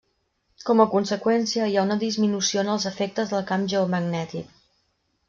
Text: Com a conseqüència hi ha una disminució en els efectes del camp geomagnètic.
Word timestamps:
Com 0.69 0.79
a 0.85 0.87
conseqüència 0.93 1.67
hi 1.71 1.77
ha 1.77 1.83
una 1.87 1.97
disminució 2.03 2.63
en 2.63 2.71
els 2.77 2.87
efectes 2.93 3.35
del 3.35 3.45
camp 3.53 3.69
geomagnètic. 3.75 4.49